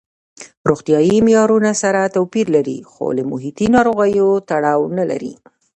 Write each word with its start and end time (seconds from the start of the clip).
روغتیايي 0.69 1.17
معیارونه 1.27 1.71
سره 1.81 2.01
توپیر 2.15 2.45
لري 2.55 2.77
خو 2.91 3.05
له 3.17 3.23
محیطي 3.31 3.67
ناروغیو 3.75 4.27
تړاو 4.49 4.81
نه 4.97 5.03
لري. 5.09 5.33